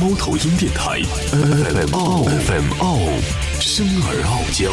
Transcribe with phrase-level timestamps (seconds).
[0.00, 2.98] 猫头鹰电台 FM 傲 FM 傲，
[3.60, 4.70] 生而傲娇。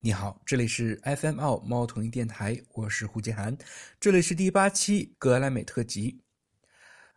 [0.00, 3.58] 你好，这里是 FM 傲猫头鹰电台，我是胡杰涵，
[4.00, 6.22] 这里是第八期格莱美特辑。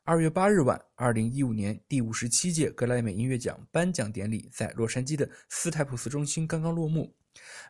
[0.03, 7.15] 二月八日晚，二零一五年第五十七届格莱美音乐奖颁奖典礼在洛杉矶的斯泰普斯中心刚刚落幕。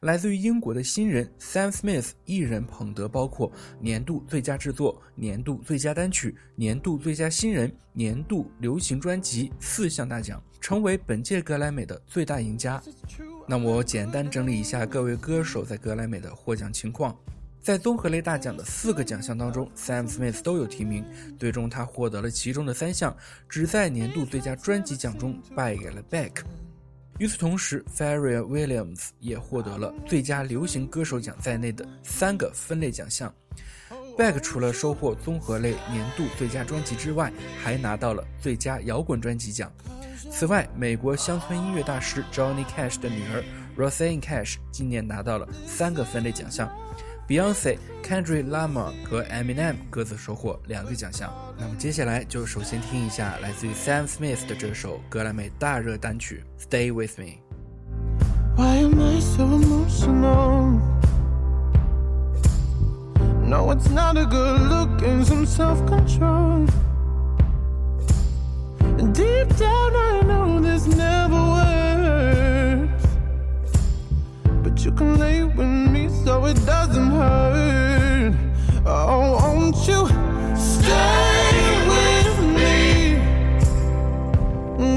[0.02, 12.82] 来自于英国的新人 Sam Smith 一人捧得包括年度最佳制作、年度最佳单曲、年度最佳新人、年度流行专辑四项大奖，成为本届格莱美的最大赢家。
[13.48, 17.18] 那我简单整理一下各位歌手在格莱美的获奖情况。
[17.62, 21.04] 在综合类大奖的四个奖项当中，Sam Smith 都有提名，
[21.40, 23.16] 最终他获得了其中的三项，
[23.50, 26.44] 只在年度最佳专辑奖中败给了 Beck。
[27.18, 33.34] 与此同时 f a r r e Williams 也获得了最佳流行歌手奖在内的三个分类奖项。
[34.18, 37.32] Back 除了收获综合类年度最佳专辑之外，
[37.64, 39.72] 还拿到了最佳摇滚专辑奖。
[40.30, 43.44] 此外，美国乡村音乐大师 Johnny Cash 的女儿
[43.78, 46.70] Rosanne Cash 今年拿到了三个分类奖项。
[47.28, 51.34] Beyonce、Kendrick Lamar 和 Eminem 各自收获两个奖项。
[51.58, 57.26] 那么接下来就首先听一下来自于 Sam Smith 的这首格莱美大热单曲《Stay with Me》。
[58.56, 60.80] Why am I so emotional?
[63.44, 66.66] No, it's not a good look and some self control.
[69.14, 73.06] Deep down, I know this never works.
[74.64, 75.75] But you can lay with
[76.26, 78.34] so it doesn't hurt.
[78.84, 80.08] Oh, won't you
[80.58, 83.20] stay with me?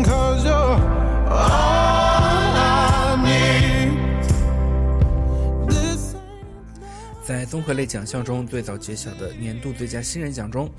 [0.04, 0.80] Cause you're
[1.28, 3.92] all I need.
[5.68, 6.14] This
[7.22, 10.70] 在综合类奖项中最早揭晓的年度最佳新人奖中，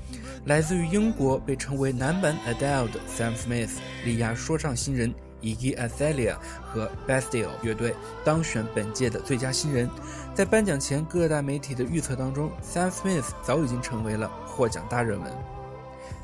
[0.46, 3.70] 来自于英国被称为男版 Adele 的 Sam Smith
[4.04, 9.88] 力压说唱新人 Iggy Azalea 和 Bastille 乐队当选本届的最佳新人。
[10.34, 15.32] 在颁奖前各大媒体的预测当中，Sam Smith 早已经成为了获奖大热门。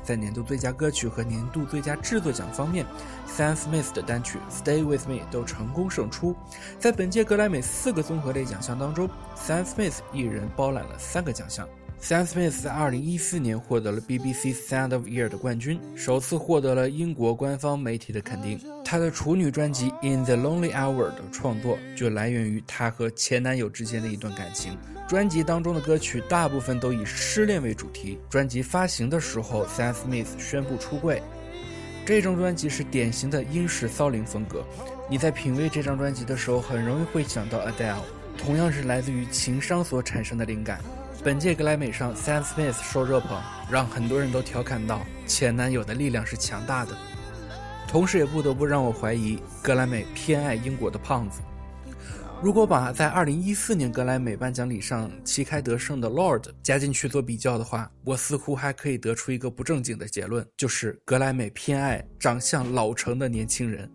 [0.03, 2.85] 在年度最佳歌曲和年度最佳制作奖方面
[3.27, 6.35] ，Sam Smith 的单曲《Stay with Me》都成功胜出。
[6.79, 11.67] 在本届格莱美四个综合类奖项当中，Sam Smith 一人包揽了三个奖项。
[11.99, 18.59] Sam Smith 在2014年获得了 BBC Sound of Year 的冠军，首次获得了英国官方媒体的肯定。
[18.85, 24.77] 他的处女专辑《In the Lonely Hour》的创作就来源于他和前男友之间的一段感情。
[25.07, 28.19] 专辑当中的歌曲大部分都以失恋为主题。
[28.29, 31.21] 专辑发行的时候，Sam Smith 宣布出柜。
[32.05, 34.63] 这张专辑是典型的英式骚灵风格。
[35.09, 38.03] 你在品味这张专辑的时候，很容易会想到 Adele，
[38.37, 40.79] 同样是来自于情伤所产生的灵感。
[41.27, 43.37] 本届格莱美上，Sam Smith 受热捧，
[43.69, 46.97] 让很多人都调侃到前男友的力量是强大的。
[47.85, 51.41] 同时，也不得不让我怀疑格莱美偏爱英国的胖子。
[52.41, 63.91] 如果把在2014年格莱美颁奖礼上旗开得胜的 Lord 加进去做比较的话，我似乎还可以得出一个不正经的结论，就是格莱美偏爱长相老成的年轻人。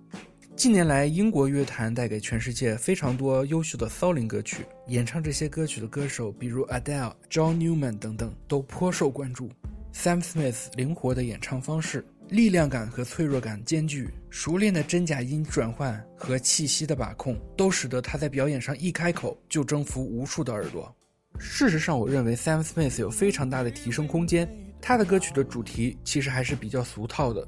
[0.54, 9.50] 近年来，英国乐坛带给全世界非常多优秀的骚灵歌曲，演唱这些歌曲的歌手，比如 Adele、John Newman 等等，都颇受关注。
[9.94, 20.94] Sam Smith 灵活的演唱方式，力量感和脆弱感兼具，熟练的真假音转换和气息的把控，都使得他在表演上一开口就征服无数的耳朵。
[21.38, 24.48] 事实上，我认为 Sam Smith 有非常大的提升空间。
[24.80, 27.46] 他的歌曲的主题其实还是比较俗套的。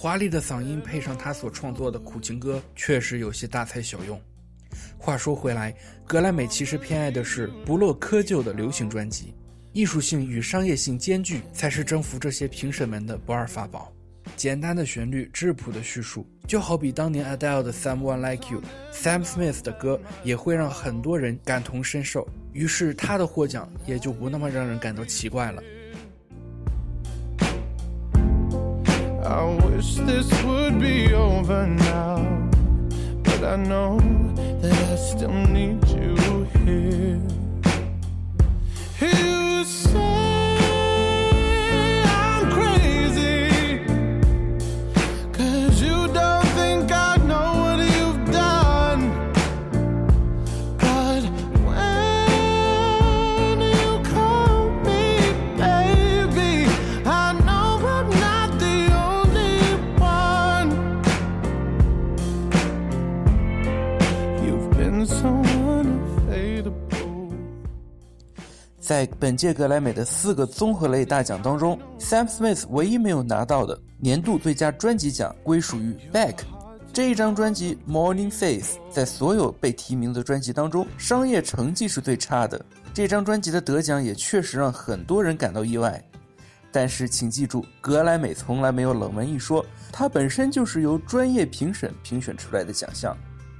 [0.00, 4.22] 华丽的嗓音配上他所创作的苦情歌，确实有些大材小用。
[4.96, 5.74] 话说回来，
[6.06, 9.34] 格莱美其实偏爱的是不落窠臼的流行专辑，
[9.72, 13.92] 艺术性与商业性兼具，才是征服这些评审们的不二法宝。
[14.36, 25.60] 简单的旋律，质朴的叙述，就好比当年 Adele 的 Someone Like You，Sam Smith 的歌也会让很多人感同身受，于是他的获奖也就不那么让人感到奇怪了。
[29.28, 32.48] I wish this would be over now,
[33.22, 34.00] but I know
[34.62, 36.16] that I still need you
[36.64, 37.20] here.
[39.02, 40.17] You say
[68.80, 76.36] 在本届格莱美的四个综合类大奖当中，Sam Smith 唯一没有拿到的年度最佳专辑奖归属于 Beck。
[76.90, 82.64] 这一张专辑《Morning Face》在所有被提名的专辑当中，商业成绩是最差的。
[82.94, 86.02] 这张专辑的得奖也确实让很多人感到意外。
[86.72, 93.14] 但是请记住，格莱美从来没有冷门一说，它本身就是由专业评审评选出来的奖项。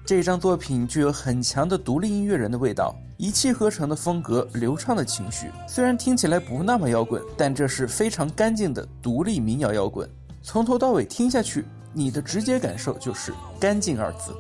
[0.09, 5.51] 这张作品具有很强的独立音乐人的味道，一气呵成的风格，流畅的情绪。
[5.69, 10.09] 虽然听起来不那么摇滚，但这是非常干净的独立民谣摇滚。
[10.43, 11.63] 从头到尾听下去，
[11.93, 14.35] 你的直接感受就是“干净”二字。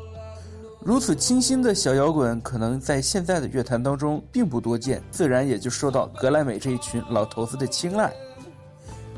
[0.80, 8.10] 如此清新的小摇滚，可能在现在的乐坛当中并不多见，自然也就受到格莱美这一群老头子的青睐。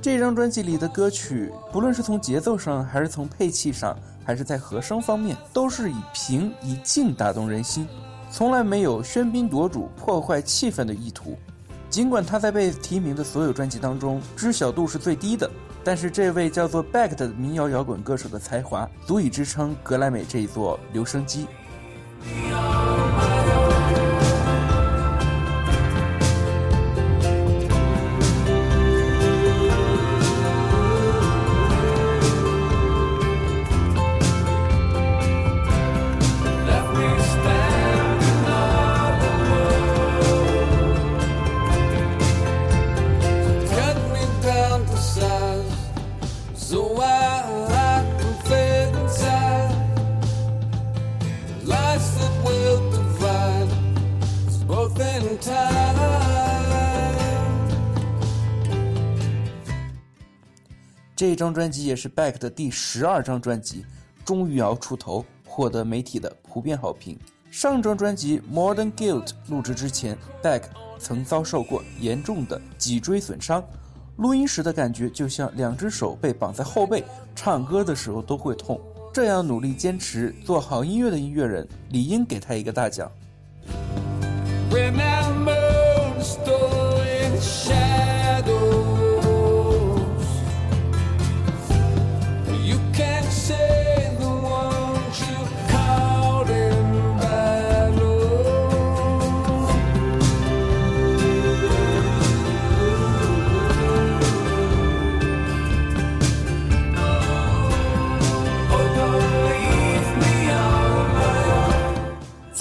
[0.03, 3.96] 这张专辑里的歌曲，不论是从节奏上，还是从配器上。
[4.25, 7.88] 还是在和声方面，都是以平以静打动人心，
[8.31, 11.37] 从来没有喧宾夺主、破坏气氛的意图。
[11.88, 15.50] 尽管他在被提名的所有专辑当中知晓度是最低的，
[15.82, 21.46] 但是这位叫做 Beck 的民谣摇滚歌手的才华，足以支撑格莱美这一座留声机。
[61.20, 63.84] 这张专辑也是 Beck 的第十二张专辑，
[64.25, 67.19] 终于要出头，获得媒体的普遍好评。
[67.50, 70.62] 上张专辑《Modern Guilt》录制之前，Beck
[70.99, 73.62] 曾遭受过严重的脊椎损伤，
[74.17, 77.05] 录音时的感觉就像两只手被绑在后背，
[77.37, 78.81] 唱歌的时候都会痛。
[79.12, 83.12] 这样努力坚持做好音乐的音乐人，理应给他一个大奖。
[84.70, 85.55] remember
[86.22, 86.69] story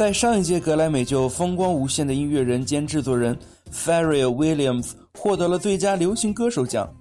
[0.10, 3.38] 在上一届格莱美就风光无限的音乐人兼制作人
[3.72, 6.92] Pharrell Williams 获得了最佳流行歌手奖。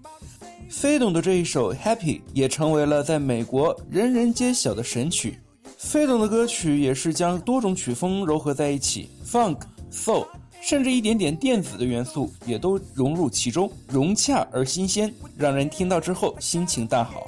[0.68, 5.38] 飞董的这一首 Happy 也成为了在美国人人皆晓的神曲。
[5.78, 9.56] 飞董的歌曲也是将多种曲风糅合在一起，Funk、
[9.90, 10.26] Soul，
[10.60, 17.26] 甚至一点点电子的元素也都融入其中，融洽而新鲜，让人听到之后心情大好。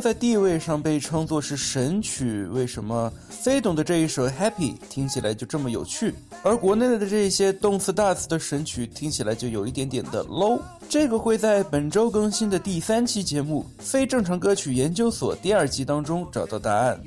[0.00, 10.60] 在地位上被称作是神曲，为什么飞董的这一首 Happy 听起来就这么有趣，而国内的这些动次大次的神曲听起来就有一点点的 low？
[10.88, 17.00] 这个会在本周更新的第三期节目《非正常歌曲研究所》第二集当中找到答案。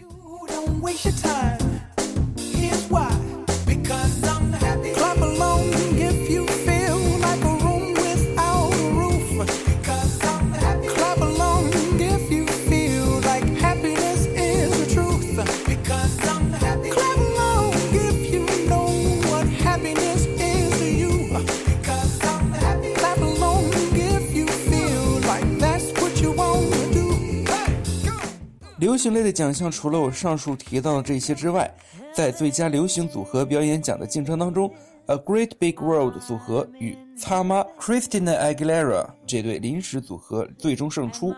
[28.91, 31.73] 流行类的奖项，除了我上述提到的这些之外，
[32.13, 34.69] 在最佳流行组合表演奖的竞争当中
[35.05, 41.31] ，A Great Big World 组合与擦妈 Christina Aguilera 这对临时组合最终胜出；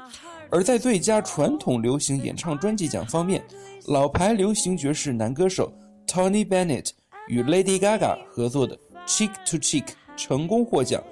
[0.49, 3.43] 而在最佳传统流行演唱专辑奖方面，
[3.85, 5.71] 老牌流行爵士男歌手
[6.07, 6.89] Tony Bennett
[7.27, 11.03] 与 Lady Gaga 合作的 Cheek to Cheek 成功获奖，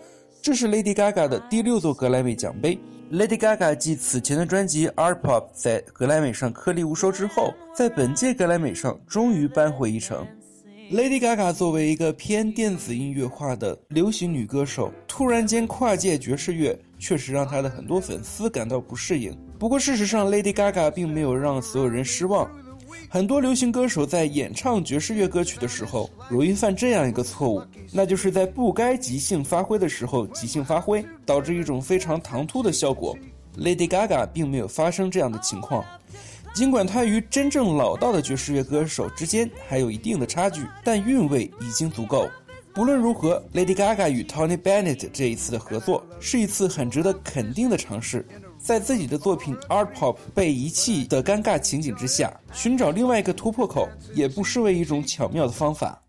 [0.42, 2.80] 这是 Lady Gaga 的第六座格莱美奖杯。
[3.12, 10.26] Lady Gaga 继此前的专辑《Art Pop》在格莱美上颗粒无收之后，在本届格莱美上终于扳回一城。
[10.90, 19.38] Lady Gaga 作为一个偏电子音乐化的流行女歌手，突然间跨界爵士乐，确实让她的很多粉丝感到不适应。
[19.60, 22.50] 不过事实上，Lady Gaga 并没有让所有人失望。
[23.10, 33.18] 很多流行歌手在演唱爵士乐歌曲的时候，容易犯这样一个错误，那就是在不该即兴发挥的时候即兴发挥，导致一种非常唐突的效果。
[33.58, 35.84] Lady Gaga 并没有发生这样的情况。
[36.54, 42.30] 尽管她与真正老道的爵士乐歌手之间还有一定的差距，但韵味已经足够。
[42.74, 48.26] 不论如何，Lady Gaga 与 Tony Bennett 这一次的合作是一次很值得肯定的尝试。
[48.64, 56.00] 在自己的作品 Art Pop 被遗弃的尴尬情景之下，寻找另外一个突破口，也不失为一种巧妙的方法。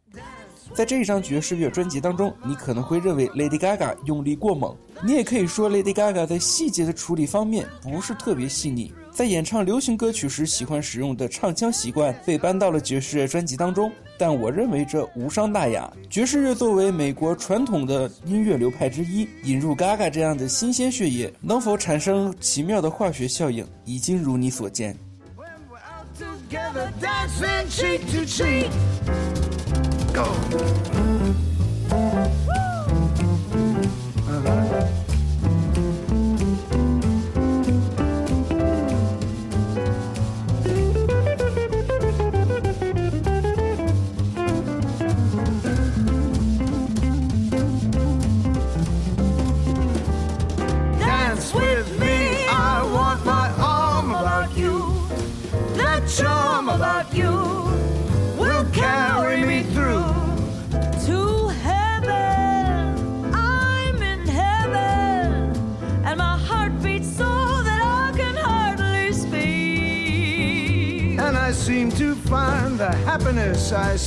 [0.74, 8.92] 在这一张爵士乐专辑当中，你可能会认为 Lady Gaga 用力过猛，你也可以说 Lady Gaga 在细节的处理方面不是特别细腻。
[9.22, 13.88] 在演唱流行歌曲时喜欢使用的唱腔习惯被搬到了爵士乐专辑当中，
[14.18, 15.88] 但我认为这无伤大雅。
[16.10, 24.96] 爵士乐作为美国传统的音乐流派之一，引入 Gaga 这样的新鲜血液，能否产生奇妙的化学效应，已经如你所见。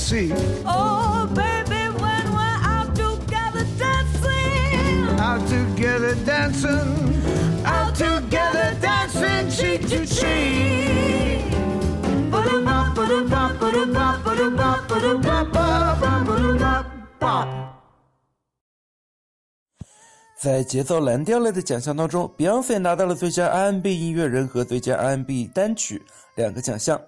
[0.05, 0.31] See.
[0.65, 6.93] Oh, baby, when we're out together dancing, out together dancing,
[7.65, 10.85] out together dancing cheek to cheek.
[20.38, 26.03] 在节奏蓝调类的奖项当中，Beyonce 拿到了最佳 R&B 音乐人和最佳 R&B 单曲
[26.35, 27.01] 两个奖项。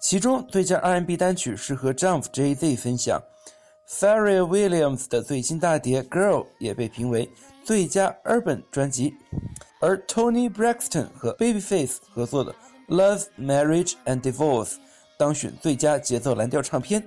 [0.00, 3.20] 其中，最佳 R&B 单曲是和丈夫 J.Z 分享
[3.88, 7.28] ，Faria Williams 的最新大碟《Girl》也被评为
[7.64, 9.12] 最佳 Urban 专辑，
[9.80, 12.54] 而 Tony Braxton 和 Babyface 合作的
[12.94, 14.74] 《Love Marriage and Divorce》
[15.16, 17.02] 当选最佳节奏蓝调唱片。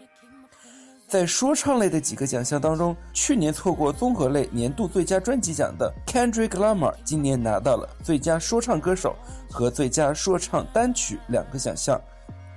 [1.07, 9.15] 在说唱类的几个奖项当中，去年错过综合类年度最佳专辑奖的 Kendrick Lamar 今年拿到了最佳说唱歌手
[9.49, 11.99] 和最佳说唱单曲两个奖项。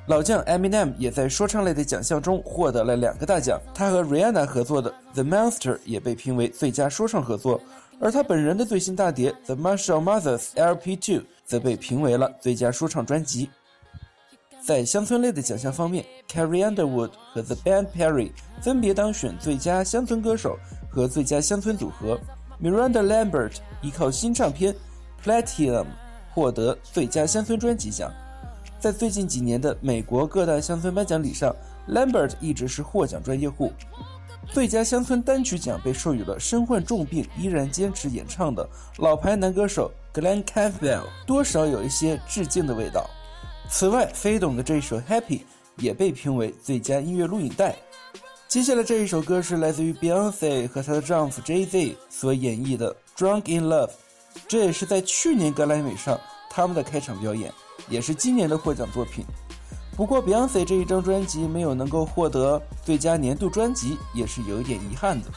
[0.07, 3.59] 老将 Eminem 也在说唱类的奖项中获得了两个大奖。
[3.75, 7.59] 他和 Rihanna 合作的《The Monster》也被评为最佳说唱合作，
[7.99, 10.99] 而他本人的最新大碟《The Marshall Mathers LP2》
[11.47, 13.49] 则被评为了最佳说唱专辑。
[14.63, 18.31] 在乡村类的奖项方面，Carrie Underwood 和 The Band Perry
[18.61, 20.59] 分别当选最佳乡村歌手
[20.91, 22.19] 和最佳乡村组合。
[22.63, 24.75] Miranda Lambert 依靠新唱片
[25.25, 25.85] 《Platinum》
[26.35, 28.13] 获得最佳乡村专辑奖。
[28.85, 31.57] 在最近几年的美国各大乡村颁奖礼上
[31.89, 33.73] ，Lambert 一直是获奖专业户。
[34.53, 43.09] 最佳乡村单曲奖被授予了身患重病依然坚持演唱的老牌男歌手 Glenn Campbell，多少有一些致敬的味道。
[43.71, 45.39] 此外，飞董的这一首《Happy》
[45.79, 47.75] 也被评为最佳音乐录影带。
[48.49, 53.87] 接下来这一首歌是来自于 Beyonce 和她的丈夫 Jay-Z 所演绎的《Drunk in Love》，
[54.47, 57.51] 这也是在去年格莱美上他们的开场表演。
[57.89, 59.25] 也是今年的获奖作品。
[59.97, 65.29] 不过，Beyonce 这一张专辑没有能够获得最佳年度专辑，也是有一点遗憾的。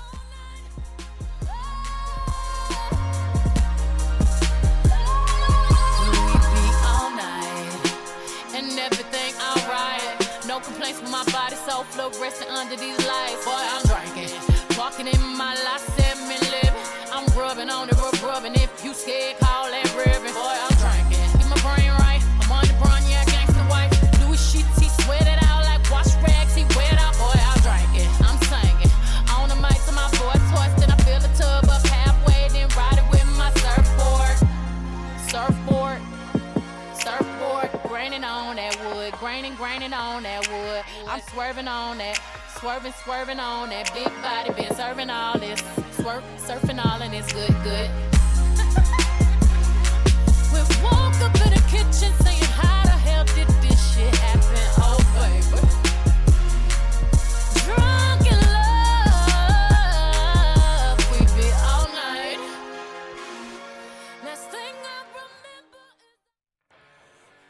[41.37, 42.19] Swerving on that,
[42.59, 43.93] swerving, swerving on that.
[43.93, 47.89] Big body, been serving all this, swerve, surfing all and it's good, good.
[50.51, 52.26] we walk up in the kitchen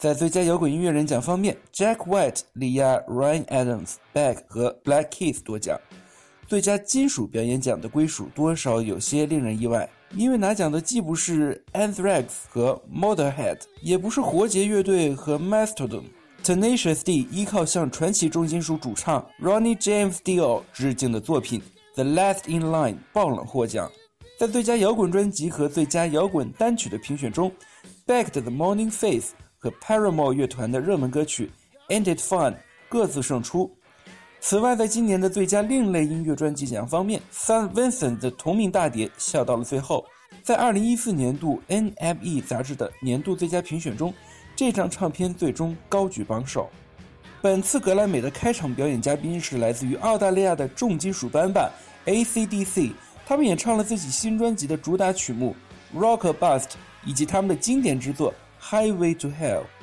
[0.08, 5.78] 在最佳摇滚音乐人奖方面，Jack White 力压 Ryan Adams、Beck 和 Black Keys 夺奖。
[6.48, 16.04] 最佳金属表演奖的归属多少有些令人意外，因为拿奖的既不是 Anthrax 和 Motorhead，也不是活结乐队和 Mastodon。
[16.42, 21.62] Tenacious D 依靠向传奇重金属主唱 Ronnie James Dio 致敬的作品
[21.96, 23.92] 《The Last in Line》爆冷获奖。
[24.40, 27.52] 在最佳摇滚专辑和最佳摇滚单曲的评选中
[28.06, 29.32] ，Beck 的《The Morning Face》
[29.68, 31.52] 和 Paramore 乐团的热门歌曲
[31.94, 32.52] 《Ain't It Fun》
[32.88, 33.70] 各自胜出。
[34.40, 40.06] 此外，在今年的最佳另类音乐专辑奖方面，San Vincent 的同名大碟笑到了最后。
[40.44, 44.14] 在2014年度 NME 杂志的年度最佳评选中，
[44.56, 46.70] 这张唱片最终高居榜首。
[47.42, 51.70] 本次格莱美的开场表演嘉宾是来自于澳大利亚的重金属班霸
[52.06, 52.94] AC/DC，
[53.26, 55.54] 他们演唱了自己新专辑的主打曲目
[56.00, 56.64] 《Rock or Bust》，
[57.06, 58.32] 以及他们的经典之作
[58.70, 59.77] 《Highway to Hell》。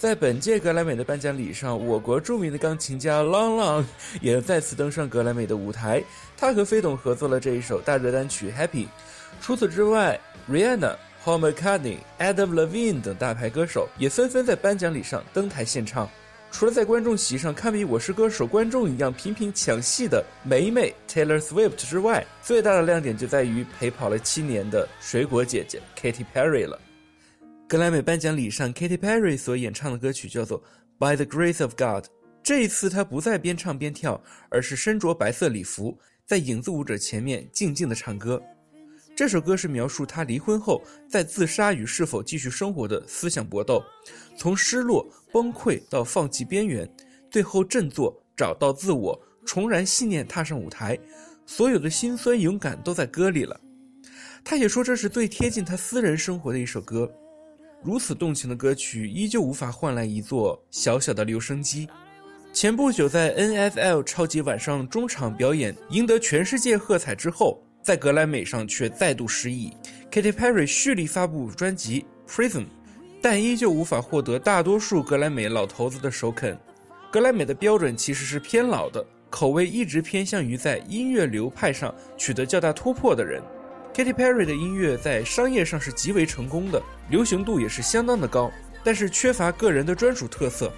[0.00, 3.84] 在本届格莱美的颁奖礼上，我国著名的钢琴家 Long Long
[4.22, 6.02] 也再次登上格莱美的舞台。
[6.38, 8.84] 他和飞董合作了这一首大热单曲《Happy》。
[9.42, 10.18] 除此之外
[10.50, 16.08] ，Rihanna、Paul McCartney、Adam Levine 等大牌歌手也纷纷在颁奖礼上登台献唱。
[16.50, 26.80] 除了在观众席上堪比《我是歌手》观众一样频频抢戏的霉霉 Taylor Swift 之外，最大的亮点就在于陪跑了七年的水果姐姐 Katy Perry 了。
[27.70, 30.60] 格莱美颁奖礼上，Katy Perry 所演唱的歌曲叫做
[30.98, 32.04] 《By the Grace of God》。
[32.42, 38.42] 这一次，她不再边唱边跳，而是身着白色礼服，在影子舞者前面静静地唱歌。
[39.14, 43.80] 这首歌是描述她离婚后在自杀与是否继续生活的思想搏斗，
[44.36, 46.92] 从失落、崩溃到放弃边缘，
[47.30, 50.98] 最后振作，找到自我，重燃信念，踏上舞台。
[51.46, 53.60] 所有的辛酸、勇敢都在歌里了。
[54.42, 57.08] 她也说，这是最贴近她私人生活的一首歌。
[57.82, 61.88] 如此动情的歌曲，依旧无法换来一座小小的留声机。
[62.52, 69.72] 前不久在 NFL 超级晚上中场表演，赢得全世界喝彩之后，在格莱美上却再度失意。
[70.10, 72.64] Katy Perry 蓄力发布专辑《Prism》，
[73.22, 76.58] 但依旧无法获得大多数格莱美老头子的首肯。
[77.10, 83.42] 格莱美的标准其实是偏老的，口味一直偏向于在音乐流派上取得较大突破的人。
[83.92, 88.50] Katy Perry 的音乐在商业上是极为成功的，流行度也是相当的高，
[88.84, 90.72] 但是缺乏个人的专属特色。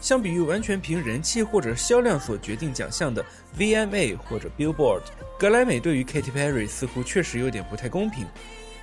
[0.00, 3.24] 相比于完全凭人气或者销量所决定奖项的
[3.56, 5.02] VMA 或者 Billboard，
[5.38, 8.26] 格莱美对于 Katy Perry 似乎确实有点不太公平。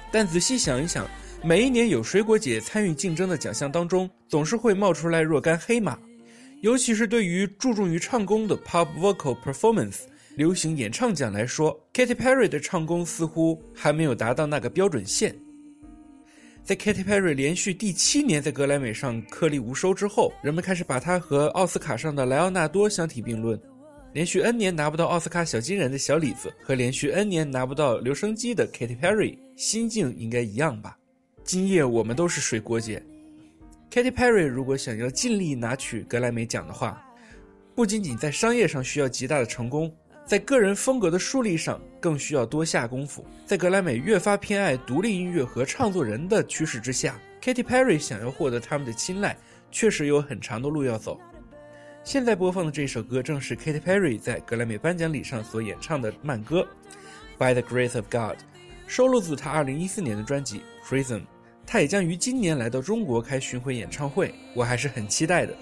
[0.10, 1.06] 但仔细想一想，
[1.44, 6.00] 每一年有水果姐参与竞争的奖项当中，总是会冒出来若干黑马，
[6.62, 10.04] 尤其是对于注重于唱功的 Pop Vocal Performance。
[10.36, 15.36] 流行演唱奖来说，Katy Perry 的唱功似乎还没有达到那个标准线。
[16.64, 23.60] 在 Katy Perry 连续第七年在格莱美上颗粒无收之后，人们开始把她和奥斯卡上的莱奥纳多相提并论。
[24.14, 30.98] 连续 N 年拿不到奥斯卡小金人的小李子和连续 N 年拿不到留声机的 Katy Perry 心境应该一样吧？
[31.44, 33.04] 今夜我们都是水果姐。
[33.92, 37.04] Katy Perry 如果想要尽力拿取格莱美奖的话，
[37.76, 39.94] 不仅仅在商业上需要极大的成功。
[40.26, 43.26] 在个人风格的树立上，更需要多下功夫。
[43.46, 49.38] 在格莱美越发偏爱独立音乐和唱作人的趋势之下，Katy Perry 想要获得他们的青睐，
[49.70, 51.20] 确实有很长的路要走。
[52.06, 56.66] 现在播放的这首歌正是 Katy Perry 在格莱美颁奖礼上所演唱的慢歌
[57.38, 58.38] 《By the Grace of God》，
[58.88, 61.20] 收录自他2014年的专辑《Prism》。
[61.66, 65.56] 他也将于今年来到中国开巡回演唱会，我还是很期待的。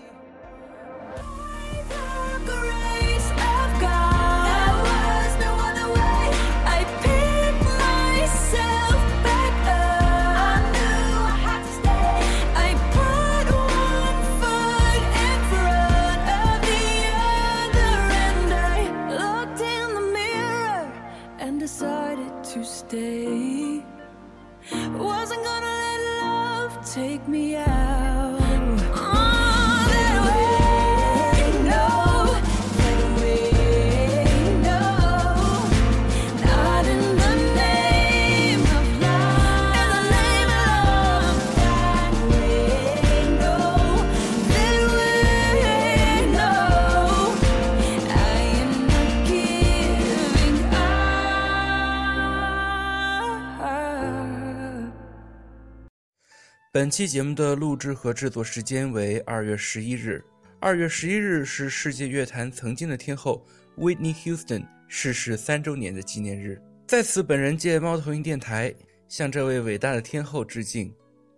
[56.81, 60.19] 本期节目的录制和制作时间为二月十一日。
[60.59, 63.45] 二月十一日是世界乐坛曾经的天后
[63.77, 66.59] Whitney Houston 逝世三周年的纪念日。
[66.87, 68.73] 在此，本人借猫头鹰电台
[69.07, 70.91] 向这位伟大的天后致敬。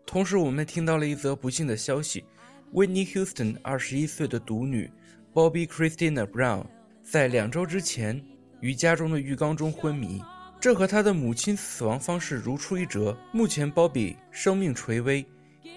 [0.05, 2.23] 同时，我们听到了一则不幸的消息
[2.71, 4.89] ：Whitney Houston 二十一岁的独女
[5.33, 6.65] Bobby Christina Brown
[7.03, 8.23] 在两周之前
[8.61, 10.23] 于家中的浴缸中昏迷。
[10.63, 13.13] 这和她的母亲死亡方式如出一辙。
[13.33, 15.25] 目前，Bobby 生命垂危，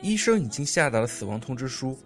[0.00, 1.98] 医生已经下达了死亡通知书。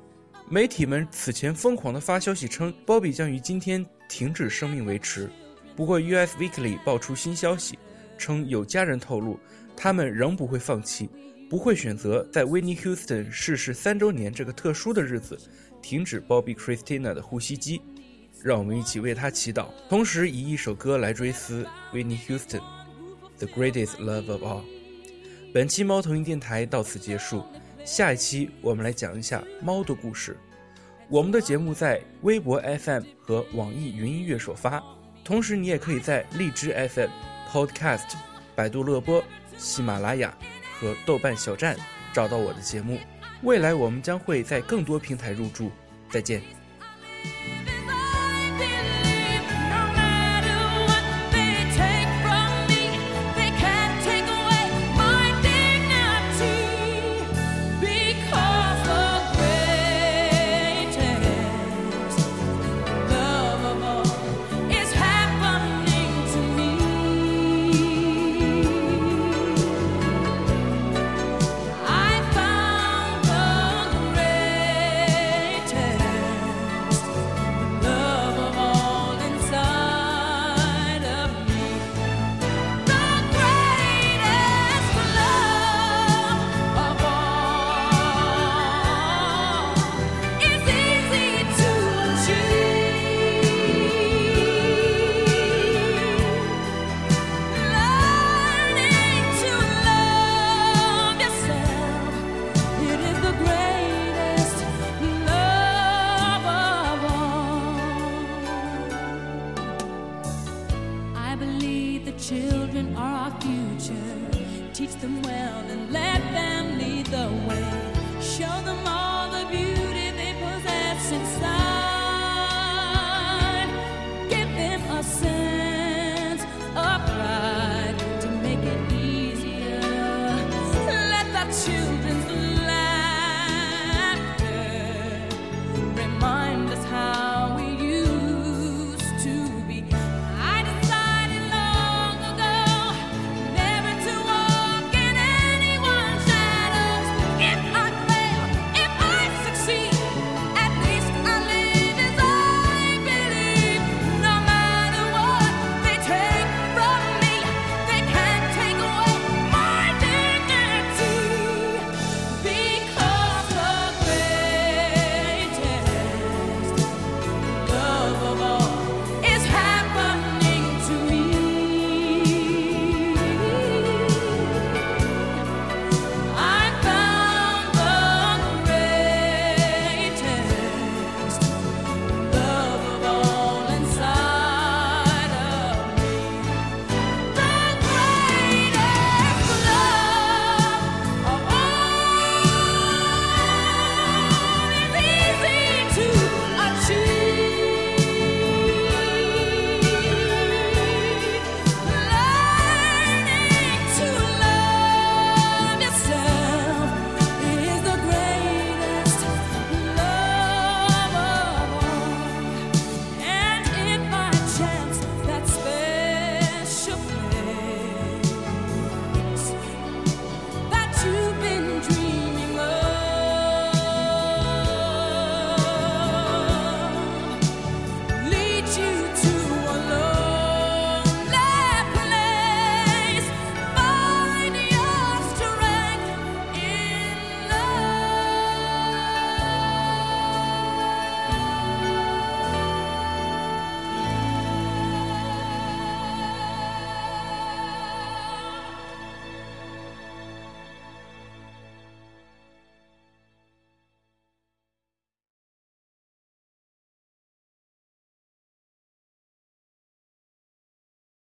[0.49, 5.29] 媒体们此前疯狂地发消息称，Bobby 将于今天停止生命维持。
[5.77, 7.79] 不过，US Weekly 爆出新消息，
[8.16, 9.38] 称有家人透露，
[9.77, 11.07] 他们仍不会放弃，
[11.51, 15.38] 不会选择在 Whitney Houston 逝世三周年这个特殊的日子
[15.83, 17.83] 停止 Bobby Christina 的呼吸机。
[18.42, 22.61] 让我们一起为他祈祷，同时以一首歌来追思 Whitney Houston，
[23.38, 24.62] 《The Greatest Love of All》。
[25.53, 27.44] 本期猫头鹰电台到此结束，
[27.85, 30.38] 下一期我们来讲一下猫的故事。
[31.09, 34.83] 我们的节目在微博 FM 和网易云音乐首发，
[35.24, 37.11] 同时你也可以在荔枝 FM、
[37.50, 38.14] Podcast、
[38.55, 39.22] 百度乐播、
[39.59, 40.33] 喜马拉雅
[40.79, 41.76] 和豆瓣小站
[42.12, 42.98] 找到我的节目。
[43.42, 45.70] 未来我们将会在更多平台入驻。
[46.09, 46.40] 再见。